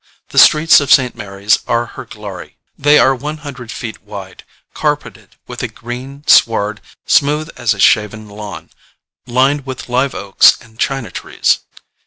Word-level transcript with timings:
The 0.29 0.39
streets 0.39 0.79
of 0.79 0.91
St. 0.91 1.13
Mary's 1.13 1.59
are 1.67 1.85
her 1.85 2.05
glory: 2.05 2.57
they 2.75 2.97
are 2.97 3.13
one 3.13 3.37
hundred 3.45 3.71
feet 3.71 4.01
wide, 4.01 4.43
carpeted 4.73 5.35
with 5.45 5.61
a 5.61 5.67
green 5.67 6.25
sward 6.25 6.81
smooth 7.05 7.49
as 7.55 7.75
a 7.75 7.79
shaven 7.79 8.27
lawn, 8.27 8.71
lined 9.27 9.67
with 9.67 9.89
live 9.89 10.15
oaks 10.15 10.57
and 10.59 10.79
china 10.79 11.11
trees. 11.11 11.59